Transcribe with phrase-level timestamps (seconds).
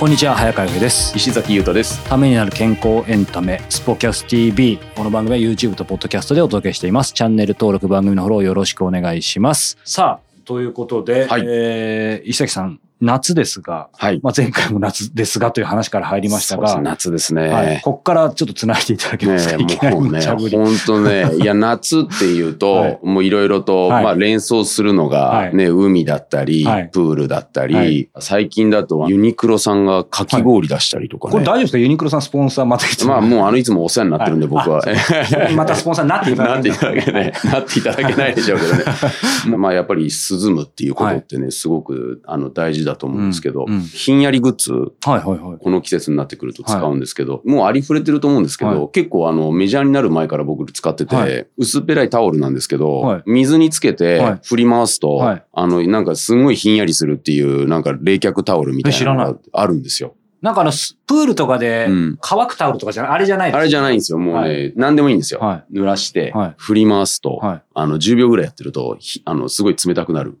[0.00, 1.14] こんにちは早川由です。
[1.14, 2.02] 石崎優斗です。
[2.08, 7.12] ためになる健康エンタメスポキャス TV この番組は YouTube とポッドキャストでお届けしています。
[7.12, 9.76] チャンネル登録番組のフォローよろしくお願いします。
[9.84, 14.20] さあということで、はい、えー、石崎さん夏ですが、はい。
[14.22, 17.48] まあ、前回も夏ですがという話から入りましたが、夏ですね。
[17.48, 17.80] はい。
[17.82, 31.32] こっからちょっと繋いでいただけますか、ね、いきなりもうね、本当ね、 いや、夏っていうと、はい、もういろいろと、はい、まあ、連想するのが、ね、海だったり、プールだったり、最近だとユニクロさんがかき氷出したりとかね。
[31.32, 31.78] これ大丈夫ですか？
[31.78, 34.82] ユニクロさんスポンサーまたまあ、もうあの、いつもお世話になってるんで、僕は。
[35.56, 36.82] またスポンサーになっていただけない。
[36.82, 37.32] なっていただけない。
[37.44, 38.84] なっていただけないでしょうけどね。
[39.56, 60.14] まあ、やっぱり涼むっていうことってね、すごく、あの、大事だと思うんですけど、ひんやりグッズ、はいはいはい、この季節になってくると使うんですけど、はい、もうありふれてると思うんですけど、はい、結構あのメジャーになる前から僕使ってて、はい、薄っぺらいタオルなんですけど、水につけて振り回すと、あの、なんかすごいひんやりするっていう、なんか冷却タオルみたいなのがあるんですよ。
[60.42, 60.70] なんかあの、
[61.06, 61.88] プールとかで
[62.20, 64.18] 乾くタオルとかじゃない、あれじゃないあれじゃないんですよ。
[64.18, 65.40] もうね、はい、何でもいいんですよ。
[65.40, 70.38] はい、濡らして、振り回すと、はい、あの、10秒ぐらいやってると、あの、すごい冷たくなる。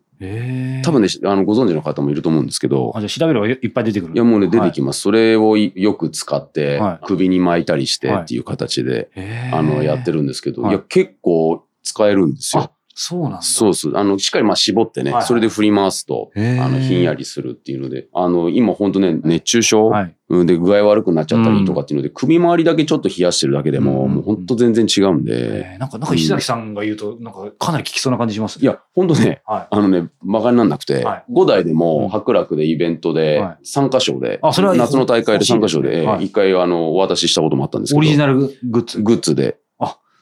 [0.84, 2.92] 多分ね、あの、ご存知の方もいると思うんですけど。
[2.94, 4.14] あ、じゃ調べればいっぱい出てくる。
[4.14, 5.08] いや、もうね、出てきます。
[5.08, 9.10] はい、それをよく使って、首に巻いたりしてっていう形で、
[9.52, 10.72] あの、やってるんですけど、い。
[10.72, 12.70] や、結構使えるんですよ。
[13.02, 13.40] そうなんだ。
[13.40, 13.90] そうす。
[13.94, 25.78] あの、しっかりまあ絞ってね、はい、それで振り回すと、あの、ひんやりするっていうので、あの、今本当ね、熱中症、はい、で具合悪くなっちゃったりとかっていうので、うん、首周りだけちょっと冷やしてるだけでも、うん、もう本当全然違うんで。
[25.78, 37.98] なんか、なんか石崎さんが言うと、なんかかなり効きそうな感じします、ね、いや、本当ね、はい、あのね、馬鹿になんなくて、はい、5台でも白楽でイベントで、3箇所で、あ、それは夏の大会で3箇所で、1回あの、お渡ししたこともあったんですけど。
[38.00, 39.00] オリジナルグッズ。
[39.00, 39.56] グッズで。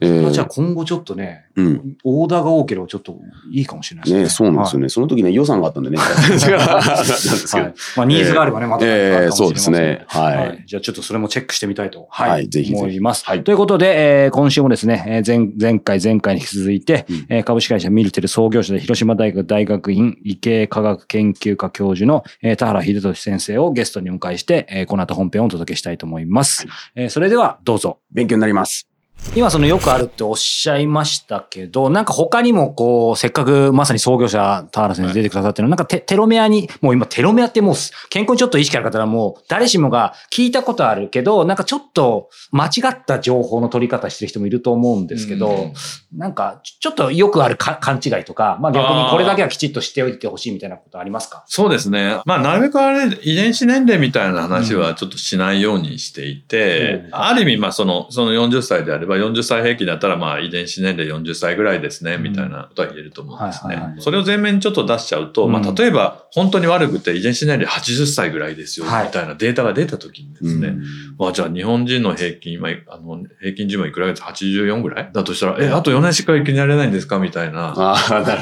[0.00, 3.18] えー、じゃあ今後ちょっとね、うん、オーダーが多ければちょっと
[3.50, 4.22] いいかもしれないですね。
[4.22, 4.84] ねそうなんですよね。
[4.84, 5.98] はい、その時ね、予算があったんでね。
[5.98, 10.64] はい、まあ、ニーズがあればね、また、えー、そうですね、はい、はい。
[10.66, 13.24] じゃあちょっとそれもチェックしてみたいと、はい、ぜひ思います。
[13.24, 26.66] はい、ということで、えー、今週もですね、えー、前前回、前回に引き続いて、うん、えー、株式会社ミルテル創業者で広島大学大学院理系科学研究科教授の、えー、田原秀俊先生をゲストにお迎えして、えー、この後本編をお届けしたいと思います。
[26.66, 27.98] はい、えー、それではどうぞ。
[28.12, 28.88] 勉強になります。
[29.36, 37.74] 今そのよくあるっておっしゃいましたけど、なんか他にもこう、せっかくまさに創業者田原先生出てくださってるの、なんかテテロメアに、もう今テロメアってもう
[38.08, 45.72] 健康にちょっと意識ある方はもう誰しもが聞いたことあるけど、なんかちょっと間違った情報の取り方してる人もいると思うんですけど、ん。
[46.16, 51.44] なんかちょっとよくある勘違いとか、まあ逆にこれだけはきちっとしておいてほしいみたいなことありますか？
[51.46, 52.20] そうですね。
[52.24, 63.94] まあなるべくあれ、遺伝子年齢みたいな話はちょっとしないようにしていて、うん、ある意味まあその、その40歳であれば40歳平均だったらまあ遺伝子年齢40歳ぐらいですね、みたいなことは言えると思うんですね。
[64.00, 70.76] それを前面にちょっと出しちゃうと、まあ例えば本当に悪くて遺伝子年齢80歳ぐらいですよ、みたいなデータが出た時にですね、
[71.18, 75.10] まあじゃあ日本人の平均、まあ、あの平均寿命いくら月84ぐらい？
[75.12, 77.18] だとしたら、え、あと4年しか生きられないんですか？
[77.18, 77.74] みたいな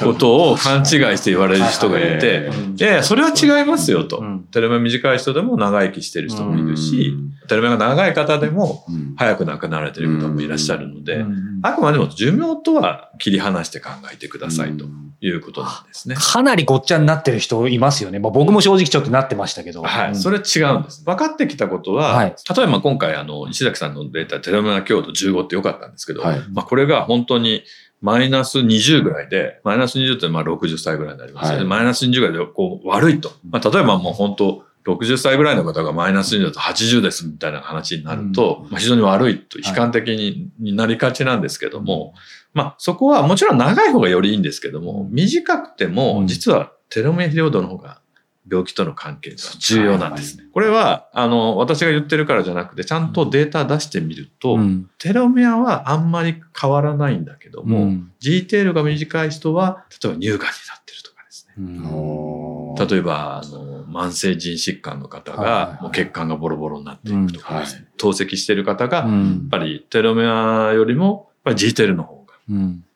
[0.03, 0.87] ことを勘違い
[1.19, 4.23] して言われる人がいて、いやいや、それは違いますよと。
[4.51, 7.15] テレメ短い人でも長生きしてる人もいるし、
[7.49, 8.85] テレメが長い方でも
[9.17, 11.25] 早く亡くなられてる方もいらっしゃるので、
[11.63, 14.87] あくまでも寿命とは切り離して考えてくださいと
[15.21, 16.17] いうことなんですね。
[16.17, 18.19] かなりごっちゃになってる人いますよね。
[18.19, 19.83] まあ、僕も正直ちょっとなってましたけど。
[19.83, 20.17] はい。
[20.17, 21.05] それ違うんです。
[21.05, 27.63] 分かってきたことは、はい、例えば今回あの、石崎さんのデータ、テロメア強度15ってよかったんですけど、はい、まあこれが本当に
[28.01, 31.59] マイナス20ぐらいで、マイナス20ってまあ60歳ぐらいになりますよね。
[31.59, 33.33] はい、マイナス20ぐらいでこう悪いと。
[33.49, 42.15] まあ例えばもう本当、60歳ぐらいの方がマイナス20だと80ですみたいな話になると、うん、まあ、非常に悪いと悲観的に,、になりがちなんですけども、
[42.55, 48.01] まあそこはもちろん長い方がよりいいんですけども、短くても実はテロメアオ度の方が
[48.49, 50.45] 病気との関係が重要なんですね。
[50.53, 61.55] これは、あの、私が言ってるからじゃなくて、ちゃんとデータ出してみると、うん、テロメアはあんまり変わらないんだけども、うん、G テールが短い人は、例えば乳がんになってるとかですね。
[61.59, 67.65] うん、例えば、あの、慢性腎疾患の方が、もう血管がボロボロになっていくとか。
[67.97, 72.35] 透析してる方が、やっぱりテロメアよりも、やっぱり G テールの方が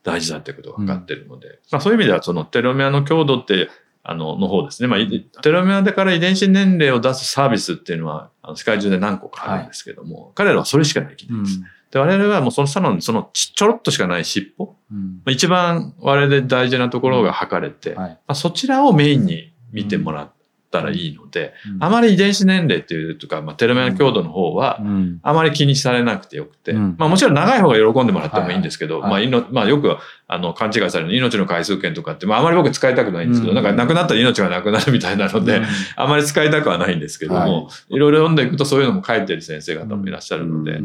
[0.02, 3.69] 大事だってことが分かってるので、まあそういう意味では、そのテロメアの強度って、
[4.02, 4.88] あの、の方ですね。
[4.88, 11.56] まあ、テロメアでから遺伝子年齢を出すサービスっていうのは、あの世界中で何個かあるんですけども、はい、彼らはそれしかできないです。
[11.56, 20.32] うん、で、我々はもうその下のそのちょろっとしかない尻尾、うん、一番我々で大事なところが測れて、はい、まあ、そちらをメインに見てもらっ
[20.70, 24.81] たらいいので、うん、あまり遺伝子年齢っていうとか、まあ、テロメア強度の方は、
[25.22, 29.20] あまり気にされなくてよくて、まあもちろん長い方が喜んでもらってもいいんですけど、まあ、
[29.50, 29.96] まあよく
[30.28, 35.62] あの勘違いされる命の回数券とかって、まああまり僕使いたくないんですけど、なんか亡くなったら命がなくなるみたいなので、
[35.96, 37.99] あまり使いたくはないんですけども、い。
[37.99, 40.81] ろいろ読んでいくとそういうのも書いてる先生方もいらっしゃるので、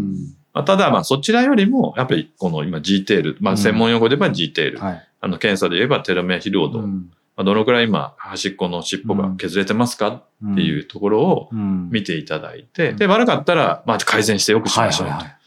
[0.55, 10.07] まあ、ただ、まあ、そちらよりも、やっぱり、この今 G テール、まあ、専門用語で言えば G テール、はい、あの、検査で言えばテロメア疲労度、うんまあ、どのくらい今、端っこの尻尾が削れてますか？
[10.09, 15.07] っていうところを見ていただいて、で、悪かったら、まあ、改善してよくしましょう。
[15.07, 15.13] と。
[15.13, 15.37] はいはいはい。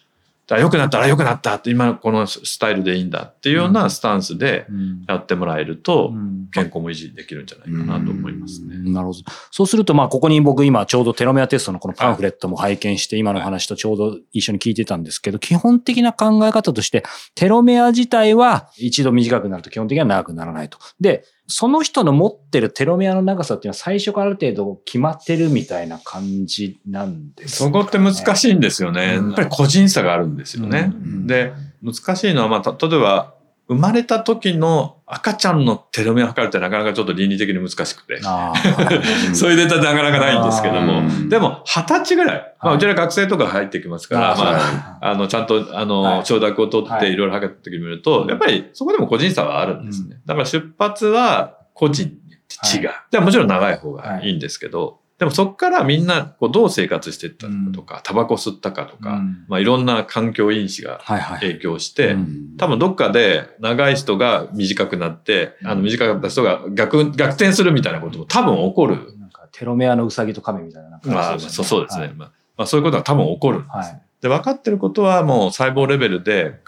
[0.49, 4.67] だ良くなったら良くなったって今このスタイルでいいんだっていうようなスタンスで
[5.07, 6.11] やってもらえると
[6.55, 8.79] 健康も維持できるんじゃないかなと思いますね。
[8.91, 9.19] なるほど。
[9.51, 17.03] そうするとまあここに僕今ちょうどテロメアテストのこのパンフレットも拝見して今の話とちょうど一緒に聞いてたんですけど基本的な考え方として
[17.35, 20.79] テロメア自体は一度短くなると基本的には長くならないと。
[20.99, 29.15] で、その人の持ってるテロメアの長さっていうのは最初からある程度決まってるみたいな感じなんですか、ね、そこって難しいんですよね。
[29.15, 30.93] やっぱり個人差があるんですよね。
[31.27, 33.35] で、難しいのは、まあ、例えば、
[33.69, 38.21] 生まれた時の赤ちゃんのテロメアを測るってなかなかちょっと倫理的に難しくて。
[39.35, 41.03] そういうデータってなかなかないんですけども。
[41.29, 42.55] でも、二十歳ぐらい。
[42.63, 47.17] まあ、うちら学生とか入ってきますから、まあ、あの、ちゃんと、あの、承諾を取ってい。
[47.17, 50.17] ろいろ測った時に見ると、やっぱりそこでも個人差はあるんですね。
[50.25, 52.91] だから出発は個人に違う。
[53.11, 61.01] でもちろん長い方がいいんですけど、でもそこからみんなこうどう生活していったのかとか、タバコ吸ったかとか、うん、まあいろんな環境因子が
[61.41, 62.17] 影響して、
[62.57, 69.19] 多分どっかで長い人が短くなって、あの短かった人が逆、逆転するみたいなことも多分起こる。
[69.19, 72.07] なんかテロメアのウサギとカメみたいなまあ、そうそうですね。
[72.07, 76.61] はい、まあ、そういうことが多分起こるんです、はい、で、分かってることはもう細胞レベルで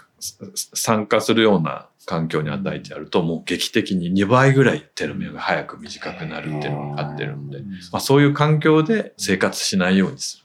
[0.73, 7.59] 参加するような環境に与えてやると、もう劇的に2倍ぐらいテロメアが早く短くなるっていうのが分かってるんで、
[7.91, 10.43] まあ、そういう環境で生活しないようにする。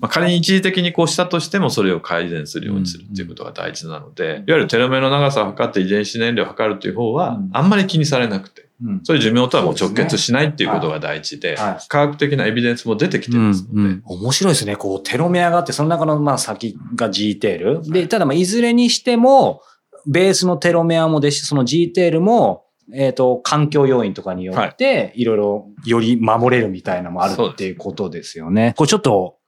[0.00, 8.66] まあ、仮に一時的にこうしたとしてもそれを改善するようにするっていうことが大事なので、いわゆるテロメアの長さを測って遺伝子年齢を測るという方は、あんまり気にされなくて、
[9.04, 11.56] そういう寿命とはもう直結しないっていうことが大事で、
[11.88, 13.74] 科学的なエビデンスも出てきてますので。
[13.74, 14.76] うんうん、面白いですね。
[14.76, 17.90] こう、テロメアがあって、その中のまあ先が G テール。
[17.90, 19.62] で、ただまあいずれにしても、
[20.06, 28.74] ベースのテロメアもですし、その G テールも、えっ、ー、と、環境要因とかによって、いろいろより守れるみたいなのもあるっていうことですよね。
[28.76, 29.38] これちょっと、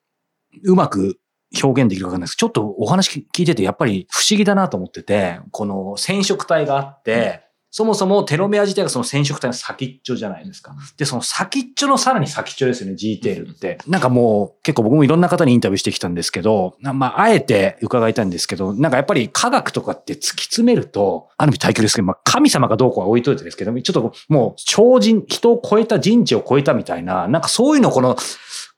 [0.65, 1.21] うまく
[1.63, 10.75] 表現できるかわかんないですちょっとお話聞いててやっぱり不思議だなと思ってて、この染色体があって、そもそもテロメア自体がその染色体の先っちょじゃないですか。
[10.97, 13.79] で、その先っちょのさらに先っちょですよね、G テールって。
[13.87, 28.17] なんかもう結構僕もいろんな方にインタビューしてきたんですけど、まあ、あえて伺いたいんですけど、なんかやっぱり科学とかって突き詰めると、ある意味対局ですけど、まあ、神様かどうかは置いといてですけど、ちょっともう超人、人を超えた人知を超えたみたいな、なんかそういうのこの、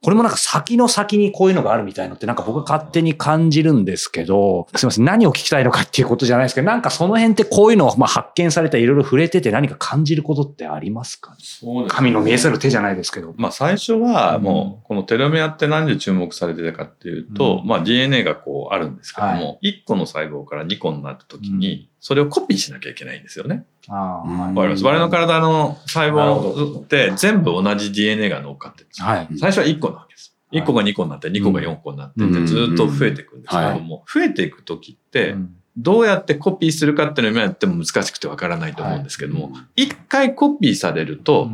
[0.02, 13.34] これもなんか先の先にこういうのがあるみたいのってなんか僕は勝手に感じるんですけど、すいません、何を聞きたいのかっていうことじゃないですけど、なんかその辺ってこういうのをまあ発見されたいろいろ触れてて何か感じることってありますか、ね、そうです、神の見えざる手じゃないですけど。
[13.36, 23.64] まあ最初はもうこのテロメアって何で注目されてたかっていうと、うん、まあ DNA がこうあるんですけども、はい、1個の細胞から2個になった時に、それをコピーしなきゃいけないんですよね。
[23.88, 24.84] わかります。
[24.84, 29.06] 我々の体の細胞って全部同じ DNA が乗っかってるんですよ。
[29.06, 30.34] はい、最初は1個なわけです。
[30.52, 35.36] 1個が2個になって、2個が4個になってってずっと増えていくんですけども、増えていくときって、
[35.76, 41.50] どうやってコピーするかっていうのを今やっても難しくてわからないと思うんですけども、一回コピーされると、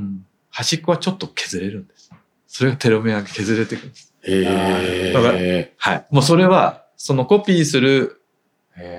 [0.51, 2.11] 端っこはちょっと削れるんです。
[2.47, 4.15] それがテロメアが削れていくんです。
[4.23, 5.39] へだから、
[5.77, 6.07] はい。
[6.11, 8.23] もうそれは、そのコピーする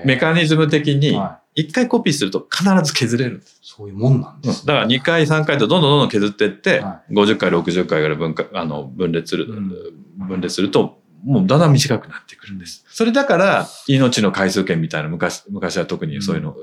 [0.04, 1.18] メカニズム的に、
[1.54, 3.38] 一回コピーすると必ず削れる。
[3.38, 3.58] んです。
[3.62, 12.84] そういうもんなんです、だから2回、3回とどんどんどんどん削っていって、はい、50回、60回ぐらい分あの分裂する、うん、分裂すると、もうだんだん短くなってくるんです。
[12.88, 16.56] それだから、命の回数券みたいな昔、昔は特にそういうの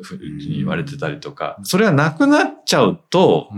[0.48, 3.50] に言われてたりとか、それがなくなっちゃうと、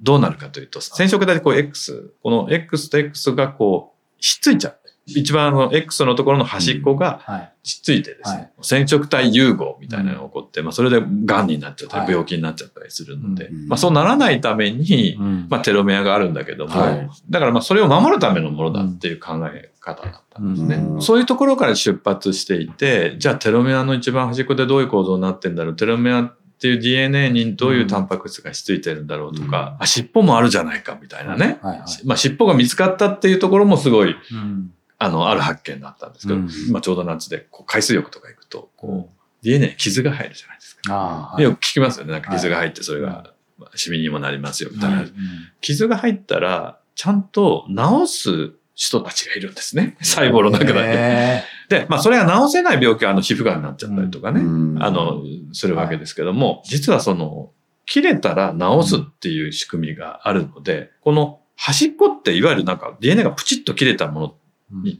[0.00, 4.78] どうなるかというと、染色体でこう X、この X と X がこう、ひっついちゃう。
[5.06, 15.16] 一番の X のところの端っこがついてですね、はい、染色体融合みたいなのが起こって、まあそれで癌になっちゃったり病気になっちゃったりするので、まあそうならないために、
[15.48, 21.00] まあテロメアがあるんだけども、はい、だからまあそれを守るためのものだっていう考え方だったんですね。
[21.00, 31.58] そういうところから出発していて、じゃあテロメアの一番端っこでどういう構造になってんだろう、テロメアっていう DNA にどういうタンパク質がひっついてるんだろうとか、うん、尻尾もあるじゃないかみたいなね。
[31.62, 31.78] はい。
[31.80, 34.16] はい、まあ尻尾が見つかったっていうところもすごい
[34.98, 41.36] あの、ある発見だったんですけど、うん、今ちょうど夏でこう海水浴とか行くと、こう、DNA に傷が入るじゃないですか。
[41.38, 42.12] よく聞きますよね。
[42.12, 43.32] なんか傷が入ってそれが、
[43.74, 45.04] シミにもなりますよ、みたいな。
[45.60, 49.96] 傷が入ったら、ちゃんと治す人たちがいるんですね。
[50.00, 51.42] 細胞の中だけ。
[51.68, 54.40] で、まあそれが治せない病気はあの皮膚がんになっちゃったりとかね、
[54.80, 55.22] あの、
[55.52, 57.50] するわけですけども、実はその、
[57.84, 64.34] 切れたら治すっていう仕組みがあるので、この端っこっていわゆるなんか DNA がプチッと切れたものに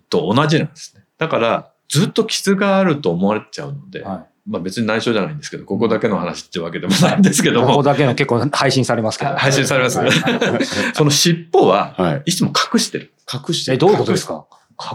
[0.08, 1.04] と同じなんですね。
[1.18, 7.68] だから、ずっと傷があると思われちゃうので、はい、まあ別に内緒じゃないんですけど、ここだけの話ってわけでもないんですけども。
[7.68, 9.36] ここだけの結構配信されますけど。
[9.36, 10.00] 配信されます。
[10.94, 13.12] その尻尾は、いつも隠してる。
[13.32, 13.76] 隠してる。
[13.76, 14.46] え、どういうことですか？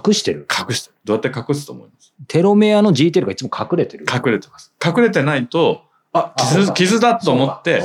[0.06, 0.48] 隠してる？
[0.50, 0.96] 隠してる。
[1.06, 2.14] どうやって隠すと思います？
[2.28, 4.74] テロメアの G テールがいつも隠れてる隠れてます。
[4.86, 5.82] 隠れてないと、
[6.14, 7.82] あ、傷、傷だと思って、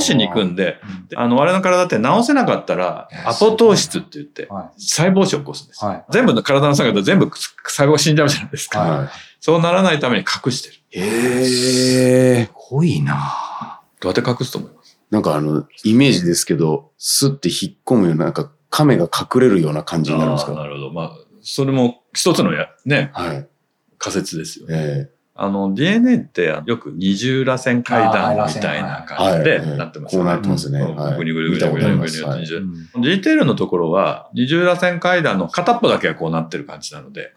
[0.00, 0.76] 治しに行くんで、
[1.16, 5.80] あの、我々の体って治せなかったら、アポトーシスって言って、細胞死を起こすんです。
[6.10, 9.10] 全部の体の中で全部細胞死んじゃうじゃないですか。
[9.40, 10.74] そうならないために隠してる。
[10.90, 12.44] へえ。
[12.46, 14.98] すごいなどうやって隠すと思います？
[15.10, 20.52] なんかあの、イメージですけど、スって引っ込むような、なんか亀が隠れるような感じになるんですか？
[20.52, 20.90] なるほど。
[20.90, 23.48] まあ、それも一つのや、ね、はい、
[23.96, 24.74] 仮説ですよね。
[24.76, 30.22] えーあの、DNA ってよく二重螺旋階段みたいな感じでなってますね。
[30.22, 30.80] こうなってますね。
[31.16, 33.04] ぐにぐにぐにぐにぐにぐに。
[33.04, 37.32] g テールのところは二重螺旋階段の片っぽだけがこうなってる感じなので、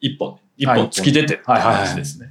[0.00, 2.30] 一本、一本突き出てる感じですね。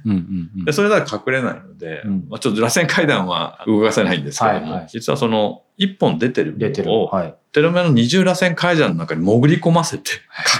[0.64, 7.10] でそれだと隠れないので、まあ、ちょっと螺旋階段は動かせないんですけども、実はその一本出てる部分を、
[7.50, 10.12] テロメアの二重螺旋階段の中に潜り込ませて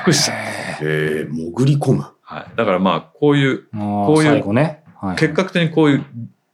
[0.05, 0.85] 隠しちゃう。
[0.85, 2.05] へ潜り込む。
[2.29, 2.57] はい。
[2.57, 6.05] だからまあ、こういう、こういう、ねはい、結果的にこういう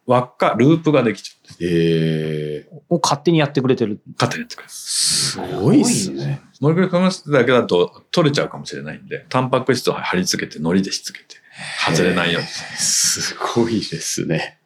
[0.06, 1.64] 輪っか、ループができちゃうんです。
[1.64, 2.94] ええー。
[2.94, 4.00] を勝手にやってくれてる。
[4.16, 4.70] 勝手にやってくれる。
[4.70, 6.42] すごいっすね。
[6.60, 11.36] 乗り込ませだけだと取れちゃうかもしれないんで、タンパク質を貼り付けて、糊でしつけて、
[11.84, 12.48] 外れないように。
[12.48, 14.60] すごいですね。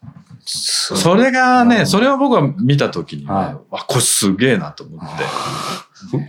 [0.44, 5.24] それがね、それを僕は見たときには、はい、あ、これすげえなと思って。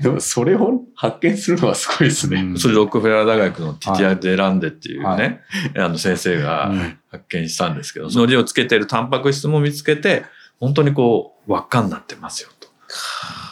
[0.04, 2.58] でもそれを発見するのはすごいですね。
[2.58, 5.40] それロックフェラー大学のティティア・デ・ランデっていうね、はい、
[5.78, 6.74] あの先生が
[7.10, 10.26] 発見したんですけど、そのりをつけてるタンパク質も見つけて、
[10.60, 12.68] 本当にこう、輪っかになってますよと。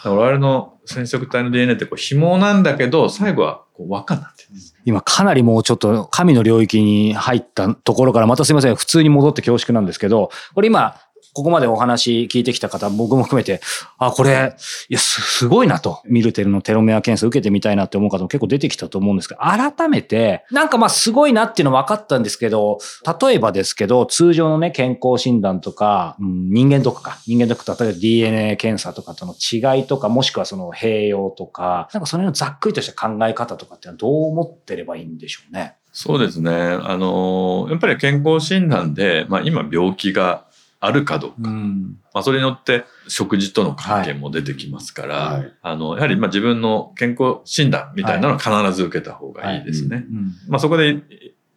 [0.09, 4.75] 我々の染色体の DNA ってこう紐なんだけど、最後はこう輪っかになってるんです。
[4.83, 10.95] 今かなりもうちょっと神の領域に入ったところからまたすいません、普通に戻って恐縮なんですけど、これ今、
[11.37, 13.61] ここまでお話聞いてきた方、僕も含めて、
[13.99, 14.55] あ、これ、
[14.89, 16.01] いや、すごいなと。
[16.05, 22.79] ミルテルのテロメア検査受けてみたいなって思う方も結構出てきたと思うんですけど、改めて、なんかまあすごいなっていうの分かったんですけど、
[23.21, 27.19] 例えばですけど、通常のね、健康診断とか、うん、人間ドックか。
[27.27, 35.75] 人間ドックと例えば DNA 検査とかとの違いとか、もしくはその併用とか、なんかその辺のざっくりとした考え方とかってのはどう思ってればいいんでしょうね？
[35.99, 36.51] そうですね。
[36.51, 40.45] あの、やっぱり健康診断で、まあ今病気が
[40.79, 41.49] あるかどうか。
[41.49, 50.05] うん、まあ、それによって食事との関係も出てきますから、はい、あの、やはりまあ自分の健康診断みたいなのは必ず受けた方がいいですね。
[50.47, 51.01] まあそこで、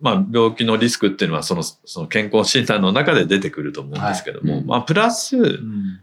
[0.00, 5.36] まあ病気のリスクっていうのはその、その健康診断の中で出てくると思うんですけども、はい、まあプラス、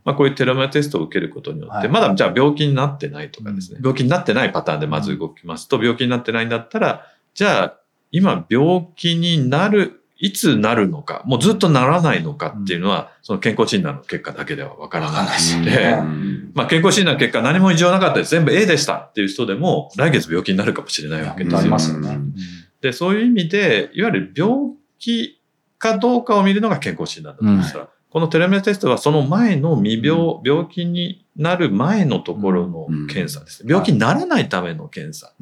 [0.06, 7.78] まあこういうテロメアテストを受けることによって、まだじゃあ病気になってないとかですね、病気になってないパターンでまず動きますと、病気になってないんだったら、じゃあ
[8.12, 15.28] 今病気になるいつなるのか、もうずっとならないのかっていうのは、その健康診断の結果だけではわからない
[15.60, 15.96] ので、
[16.54, 18.32] まあ健康診断の結果何も異常なかったです。
[18.32, 22.00] 全部 A でしたっていう人でも、来月病気になるかもしれないわけですよ。
[22.00, 22.20] ね、
[22.82, 25.40] で、そういう意味で、いわゆる病気
[25.78, 33.64] かどうかを見るのが健康診断だと思うんですが、このテレメテストはその前の未病、病気になる前のところの検査です。
[33.68, 35.34] 病気にならないための検査。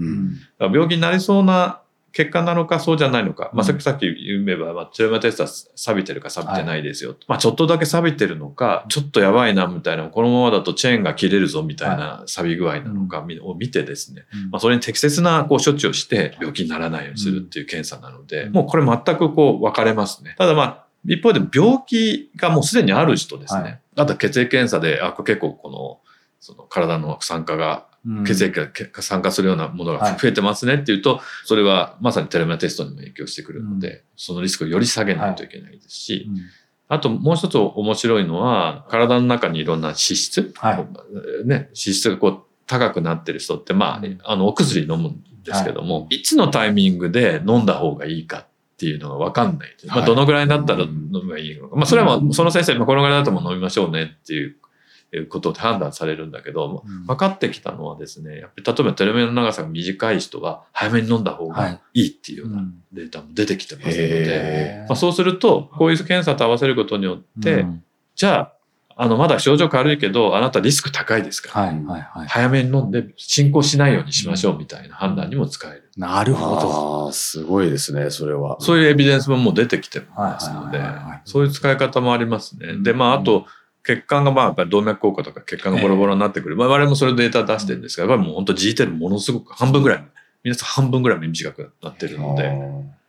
[0.60, 1.82] 病気になりそうな
[2.16, 3.52] 結果なのかそうじゃないのか。
[3.54, 7.10] まあ、さっきさっき言えば、まあ、チューマテストは錆びてるか錆びてないですよ。
[7.10, 20.36] はい、まあ、ちょっとだけ錆びてるのか、ちょっとやばいな、みたいな、このままだとチェーンが切れるぞ、みたいな錆び具合なのかを見てですね、まあ、それに適切なこう処置をして病気にならないようにするっていう検査なので、もうこれ全くこう分かれますね。
[20.38, 23.62] ただまあ、一方で病気がもうすでにある人ですね。
[23.62, 26.00] はい、あと血液検査で、あ、結構この、
[26.40, 27.88] その体の酸化が
[28.26, 28.70] 血液が
[29.02, 36.30] 酸化するようなものが増えてますねっていうと、それはまさにテレメテストにも影響してくるので、そのリスクをより下げないといけないですし、
[36.88, 48.48] あともう一つ面白いのは、体の中にいろんな脂質、はい、ね、脂質がこう高くなってる人って、まあ、あの、お薬飲むんですけども、はい、いつのタイミングで飲んだ方がいいかっ
[48.78, 49.76] ていうのがわかんない。
[49.88, 51.76] まあ、どのぐらいだったら飲めばいいのか。
[51.76, 54.56] まあ、それはもう、その先生、このぐらいだとも飲みましょうねっていう
[55.30, 67.84] ことで判断されるんだけど、うん、分かってきたのはですね、やっぱり例えばテロメアの長さが短い人は早めに飲んだ方がいいっていうようなデータも出てきてますので、まあ、そうすると、こういう検査と合わせることによって、うん、
[68.16, 68.56] じゃあ、
[68.98, 75.92] あの、まだ症状軽いけど、あなたリスク高いですから、はいはいはい、早めに飲んで進行しないようにしましょうみたいな判断にも使える。
[75.98, 76.56] なるほ
[77.08, 77.12] ど。
[77.12, 78.56] すごいですね、それは。
[78.62, 80.82] そういうエビデンスももう出てきてますので、
[81.26, 82.78] そういう使い方もありますね。
[82.84, 83.46] で、まあ、あと、
[83.86, 86.56] 血管がまあ、やっぱり動脈硬化とか血管がボロボロになってくる。
[86.56, 90.04] まあ、我々もそれデータ出してるんですが、やっぱりもう本当 G テルものすごく半分ぐらい、
[90.44, 92.50] 皆さん半分ぐらい短くなってるので、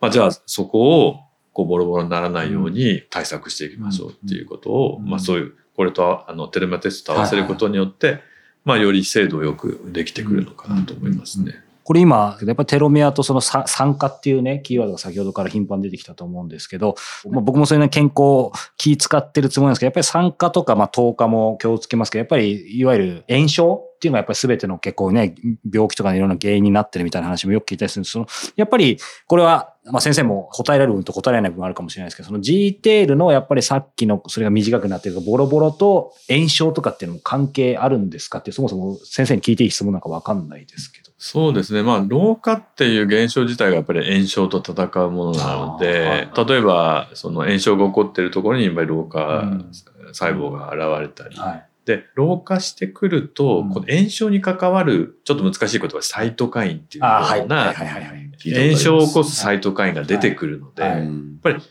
[0.00, 1.20] まあ、じゃあそこを、
[1.54, 8.20] こうボロボロにならないように対策していきましょうっていうことを、まあそういうこれとあのテレマテストと合わせることによって、
[8.66, 11.54] まあより精度よくできてくるのかなと思いますね。
[11.86, 16.96] これ今、やっぱテロメアとその酸化っていうね、キーワードが先ほどから頻繁に出てきたと思うんですけど、
[17.30, 25.36] まあ、僕もそういう、健康気使ってるつもりなんですけど、やっぱり酸化とか、まあ、糖化も気をつけますけど、やっぱりいわゆる炎症っていうのがやっぱり全ての結構ね、
[25.72, 28.26] 病気とかのいろんな原因になってるみたいな話もよく聞いたりするんですその、
[28.56, 41.05] やっぱりこれはまあ先生も答えられる部分と答えられない部分あるかもしれないですけど、その G テールのやっぱりさっきのそれが短くなってるボロボロと炎症とかっていうのも関係あるんですかってそもそも先生に聞いていい質問なんかわかんないですけど。
[41.18, 41.82] そうですね。
[41.82, 49.44] まあ、老化っていう現象自体がやっぱり炎症と戦うものなので、例えば、その炎症が起こっているところにやっぱり老化
[50.12, 51.66] 細胞が現れたり、うんはい。
[51.86, 57.08] で、老化してくると、この炎症に関わる、ちょっと難しい言葉、サイトカインっていうよ
[57.44, 61.02] うな、炎症を起こすサイトカインが出てくるので、やっ
[61.42, 61.62] ぱり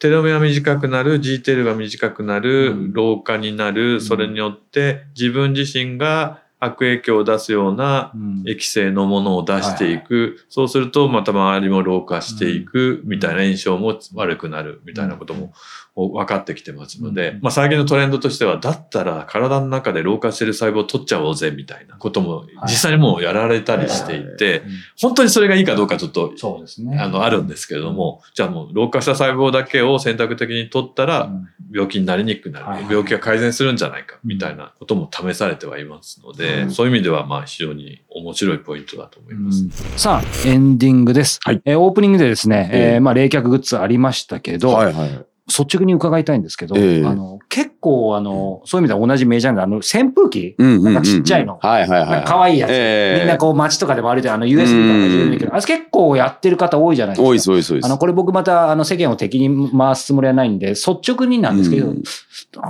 [0.00, 8.12] テロメア短くなる、G テルが短くなる、老化になる、それによって自分自身が悪影響を出すような
[8.46, 10.44] 液性のものを出していく。
[10.48, 15.52] そうするとまた周りも老化していくみたいな炎症も悪くなるみたいなことも
[15.94, 24.62] 分かってきてますので、まあ最近のトレンドとしては、だったら体の中で老化してる細胞を取っちゃおうぜみたいなことも実際にもうやられたりしていて、
[25.00, 26.98] 本当にそれがいいかどうかちょっと、そうですね。
[26.98, 31.30] あの、あるんですけれども、じゃあもう老化した細胞だけを選択的に取ったら
[31.72, 32.84] 病気になりにくくなる。
[32.88, 39.62] 病気が改善するんじゃないかみたいなことも試されてはいますので、そういう意味ではまあ非常に面白いポイントだと思います。
[39.62, 41.38] うん、さあ、エンディングです。
[41.44, 51.58] はい、えー、オープニングでですね、えー、まあ冷却グッズありましたけど、はいはい、率直に伺いたいんですけど、えー、あの、結構、あの、そういう意味では同じメジャーなあの、扇風機、なんかちっちゃいの。
[51.60, 52.24] はいはいはい。
[52.24, 52.70] 可愛いやつ。
[52.72, 57.28] えー、みんなこう街とかでも歩いて、あの、USB とかでけど、あれ結構やってる方多いじゃないですか。
[57.28, 57.80] 多いです、多いです。
[57.82, 61.92] あの、これ僕また、あの、世間を敵に回すつもりはないんで、率直になんですけど、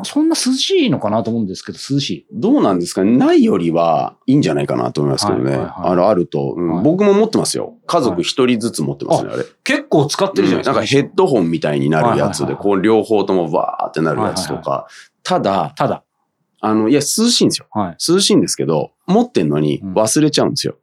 [0.05, 2.27] そんな涼しいのかなと思うんですけど、涼しい。
[2.33, 5.51] どうなんですかねないよりはいいんじゃないかなと思いますけどね。
[5.51, 7.75] はいはいはい、あの、あると、うんはい、僕も持ってますよ。
[7.91, 9.45] 家族一人ずつ持ってますね、あれ。
[9.65, 10.73] 結構使ってるじゃないですか。
[10.75, 14.87] なんかヘッドホンみたいになるやつで、こう両方ともわーってなるやつとか。
[15.25, 16.05] ただ、ただ、
[16.61, 17.67] あの、いや、涼しいんですよ。
[17.73, 20.77] はい、涼しいんですけど、持ってんのに忘れちゃうんですよ。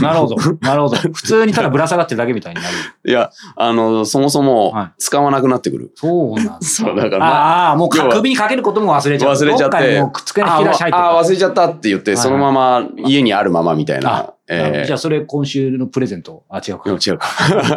[0.00, 0.36] なるほど。
[0.60, 0.96] なるほど。
[1.12, 2.76] 普通にただぶら下がってるだけみたいになる。
[3.04, 5.92] いや、あの、そもそも使わなくなってくる。
[5.96, 9.32] そうなんです そう、だから、ああ、もう首にかけることも忘れちゃう。
[9.32, 10.00] 忘れちゃって
[10.42, 14.30] ああ、忘れちゃったって言って、そのまま家にあるままみたいな。
[14.46, 16.44] えー、じゃあそれ今週のプレゼント。
[16.48, 16.90] あ、違うか。
[16.90, 17.28] 違うか。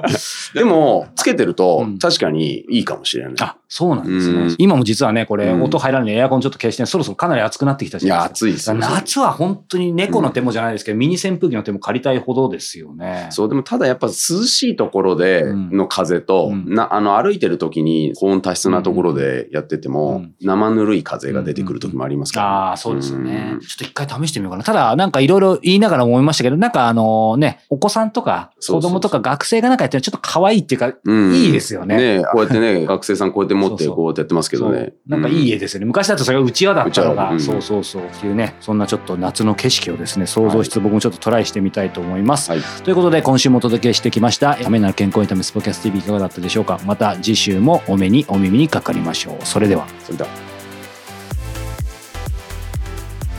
[0.53, 3.33] でも、つけてると確かにいいかもしれない。
[3.39, 4.55] あ、そうなんですね。
[4.57, 8.47] 今も実はね、これ、音入らないエアコンちょっと消して、そろそろかなり暑くなってきたじゃないですか。
[8.47, 13.27] いや、暑いです夏は本当に猫の手もじゃないですけど、ミニ扇風機の手も借りたいほどですよね。
[13.29, 23.57] そう、でもただやっぱ涼しいところでの風と、な、あの、歩いてる時に高温多湿なところでやってても、生ぬるい風が出てくる時もありますから、ああ、そうですよね。
[23.61, 24.63] ちょっと一回試してみようかな。
[24.63, 32.17] ただ、なんかいろいろ言いながら思いましたけど、なんかあのね、お子さんとか子供とか学生がなんかやってるちょっと可愛いっていうか、いいですよね。
[32.17, 34.93] ねこうやってね、 学生さんこうやって持ってこうやってやってますけどね。
[35.07, 35.85] なんかいい絵ですよね。
[35.85, 42.51] 昔だとそれがうちわだったのが、そうそうそうっていうね、そんなちょっと夏の景色をですね、想像しつつ僕もちょっとトライしてみたいと思います。
[42.83, 49.45] ということで今週もお届けしてきました、ためなる健康エンタメスポキャス TV いかがだったでしょうかまた次週もお目にお耳にかかりましょう。
[49.45, 49.87] それでは。
[50.03, 50.29] それでは。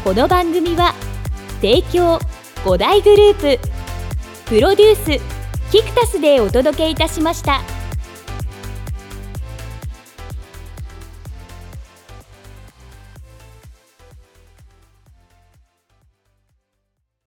[0.05, 0.95] この番組は
[1.61, 2.19] 提供
[2.65, 3.69] 5大グループ
[4.47, 7.78] プロデュースキクタスでお届けいたしました。